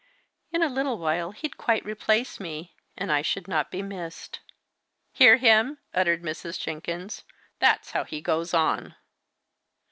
In 0.51 0.63
a 0.63 0.67
little 0.67 0.97
while 0.97 1.29
he'd 1.29 1.57
quite 1.59 1.85
replace 1.85 2.39
me, 2.39 2.73
and 2.97 3.11
I 3.11 3.21
should 3.21 3.47
not 3.47 3.69
be 3.69 3.83
missed." 3.83 4.39
"Hear 5.13 5.37
him!" 5.37 5.77
uttered 5.93 6.23
Mrs. 6.23 6.59
Jenkins. 6.59 7.23
"That's 7.59 7.91
how 7.91 8.03
he 8.05 8.19
goes 8.19 8.51
on!" 8.51 8.95